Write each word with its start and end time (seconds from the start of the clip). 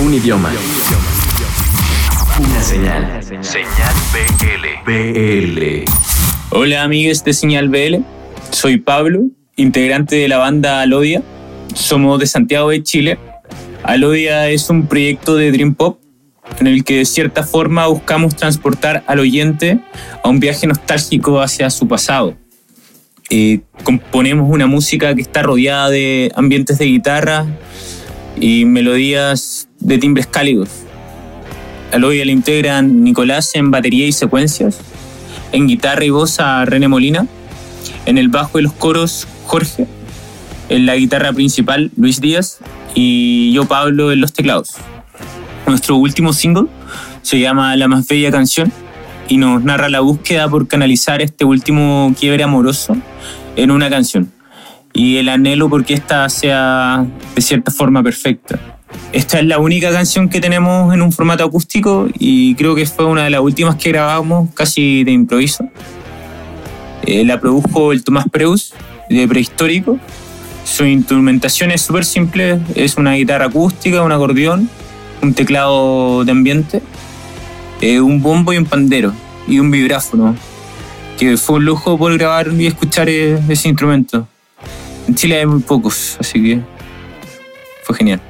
Un 0.00 0.12
idioma. 0.12 0.50
Una 2.40 2.62
señal. 2.62 3.22
Señal 3.22 3.94
BL. 4.12 4.92
BL. 4.92 5.84
Hola 6.50 6.82
amigos 6.82 7.22
de 7.22 7.32
Señal 7.32 7.68
BL, 7.68 7.98
soy 8.50 8.78
Pablo, 8.78 9.28
integrante 9.54 10.16
de 10.16 10.26
la 10.26 10.38
banda 10.38 10.80
Alodia. 10.80 11.22
Somos 11.74 12.18
de 12.18 12.26
Santiago 12.26 12.70
de 12.70 12.82
Chile. 12.82 13.18
Alodia 13.84 14.48
es 14.48 14.68
un 14.68 14.88
proyecto 14.88 15.36
de 15.36 15.52
Dream 15.52 15.74
Pop 15.74 16.00
en 16.58 16.66
el 16.66 16.82
que 16.82 16.98
de 16.98 17.04
cierta 17.04 17.44
forma 17.44 17.86
buscamos 17.86 18.34
transportar 18.34 19.04
al 19.06 19.20
oyente 19.20 19.78
a 20.24 20.28
un 20.28 20.40
viaje 20.40 20.66
nostálgico 20.66 21.40
hacia 21.40 21.70
su 21.70 21.86
pasado. 21.86 22.36
Eh, 23.30 23.60
componemos 23.84 24.50
una 24.50 24.66
música 24.66 25.14
que 25.14 25.22
está 25.22 25.42
rodeada 25.44 25.88
de 25.88 26.32
ambientes 26.34 26.78
de 26.78 26.86
guitarra 26.86 27.46
y 28.40 28.64
melodías 28.64 29.53
de 29.84 29.98
timbres 29.98 30.26
cálidos. 30.26 30.70
Al 31.92 32.02
hoy 32.02 32.24
le 32.24 32.32
integran 32.32 33.04
Nicolás 33.04 33.54
en 33.54 33.70
batería 33.70 34.06
y 34.06 34.12
secuencias, 34.12 34.80
en 35.52 35.68
guitarra 35.68 36.04
y 36.04 36.10
voz 36.10 36.40
a 36.40 36.64
René 36.64 36.88
Molina, 36.88 37.28
en 38.06 38.18
el 38.18 38.28
bajo 38.28 38.58
y 38.58 38.62
los 38.62 38.72
coros 38.72 39.28
Jorge, 39.46 39.86
en 40.68 40.86
la 40.86 40.96
guitarra 40.96 41.32
principal 41.32 41.92
Luis 41.96 42.20
Díaz 42.20 42.58
y 42.94 43.52
yo 43.52 43.66
Pablo 43.66 44.10
en 44.10 44.20
los 44.20 44.32
teclados. 44.32 44.70
Nuestro 45.66 45.96
último 45.96 46.32
single 46.32 46.66
se 47.22 47.38
llama 47.38 47.76
La 47.76 47.86
más 47.86 48.08
bella 48.08 48.30
canción 48.30 48.72
y 49.28 49.36
nos 49.36 49.62
narra 49.62 49.88
la 49.88 50.00
búsqueda 50.00 50.48
por 50.48 50.66
canalizar 50.66 51.22
este 51.22 51.44
último 51.44 52.14
quiebre 52.18 52.42
amoroso 52.42 52.96
en 53.56 53.70
una 53.70 53.88
canción 53.88 54.33
y 54.94 55.16
el 55.16 55.28
anhelo 55.28 55.68
porque 55.68 55.92
esta 55.92 56.26
sea 56.28 57.04
de 57.34 57.42
cierta 57.42 57.70
forma 57.70 58.02
perfecta. 58.02 58.58
Esta 59.12 59.40
es 59.40 59.44
la 59.44 59.58
única 59.58 59.90
canción 59.90 60.28
que 60.28 60.40
tenemos 60.40 60.94
en 60.94 61.02
un 61.02 61.12
formato 61.12 61.44
acústico 61.44 62.08
y 62.16 62.54
creo 62.54 62.76
que 62.76 62.86
fue 62.86 63.04
una 63.04 63.24
de 63.24 63.30
las 63.30 63.40
últimas 63.40 63.74
que 63.74 63.90
grabamos 63.90 64.50
casi 64.54 65.02
de 65.04 65.10
improviso. 65.10 65.68
Eh, 67.02 67.24
la 67.24 67.40
produjo 67.40 67.92
el 67.92 68.04
Tomás 68.04 68.26
Preus 68.30 68.72
de 69.10 69.26
Prehistórico. 69.28 69.98
Su 70.64 70.86
instrumentación 70.86 71.72
es 71.72 71.82
súper 71.82 72.04
simple, 72.04 72.60
es 72.76 72.96
una 72.96 73.14
guitarra 73.14 73.46
acústica, 73.46 74.02
un 74.02 74.12
acordeón, 74.12 74.70
un 75.22 75.34
teclado 75.34 76.24
de 76.24 76.30
ambiente, 76.30 76.82
eh, 77.80 78.00
un 78.00 78.22
bombo 78.22 78.52
y 78.52 78.58
un 78.58 78.64
pandero 78.64 79.12
y 79.46 79.58
un 79.58 79.70
vibráfono, 79.70 80.36
que 81.18 81.36
fue 81.36 81.56
un 81.56 81.64
lujo 81.64 81.98
poder 81.98 82.18
grabar 82.18 82.48
y 82.56 82.66
escuchar 82.66 83.08
e-, 83.08 83.38
ese 83.48 83.68
instrumento. 83.68 84.26
Chile 85.14 85.38
hay 85.38 85.46
muy 85.46 85.60
pocos, 85.60 86.16
así 86.20 86.42
que 86.42 86.60
fue 87.84 87.96
genial. 87.96 88.20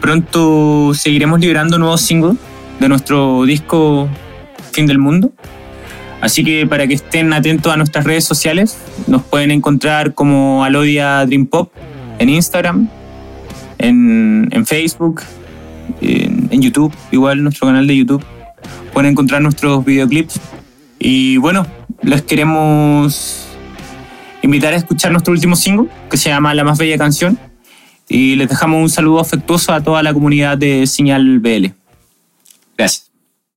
Pronto 0.00 0.92
seguiremos 0.94 1.40
liberando 1.40 1.78
nuevos 1.78 2.02
singles 2.02 2.36
de 2.80 2.88
nuestro 2.88 3.44
disco 3.44 4.08
Fin 4.72 4.86
del 4.86 4.98
Mundo. 4.98 5.32
Así 6.20 6.44
que 6.44 6.66
para 6.66 6.86
que 6.86 6.94
estén 6.94 7.32
atentos 7.32 7.72
a 7.72 7.76
nuestras 7.76 8.04
redes 8.04 8.24
sociales, 8.24 8.78
nos 9.06 9.22
pueden 9.22 9.50
encontrar 9.50 10.14
como 10.14 10.64
Alodia 10.64 11.24
Dream 11.26 11.46
Pop 11.46 11.72
en 12.18 12.28
Instagram, 12.28 12.88
en, 13.78 14.66
Facebook, 14.66 15.22
en, 16.00 16.48
en 16.50 16.62
YouTube, 16.62 16.94
igual 17.12 17.42
nuestro 17.42 17.66
canal 17.66 17.86
de 17.86 17.96
YouTube. 17.96 18.24
Pueden 18.92 19.10
encontrar 19.12 19.42
nuestros 19.42 19.84
videoclips. 19.84 20.40
Y 20.98 21.36
bueno, 21.36 21.66
les 22.02 22.22
queremos 22.22 23.43
invitar 24.44 24.74
a 24.74 24.76
escuchar 24.76 25.10
nuestro 25.10 25.32
último 25.32 25.56
single, 25.56 25.88
que 26.10 26.16
se 26.16 26.28
llama 26.28 26.54
La 26.54 26.64
más 26.64 26.78
bella 26.78 26.98
canción. 26.98 27.38
Y 28.08 28.36
les 28.36 28.48
dejamos 28.48 28.82
un 28.82 28.90
saludo 28.90 29.20
afectuoso 29.20 29.72
a 29.72 29.82
toda 29.82 30.02
la 30.02 30.12
comunidad 30.12 30.58
de 30.58 30.86
Señal 30.86 31.38
BL. 31.38 31.68
Gracias. 32.76 33.13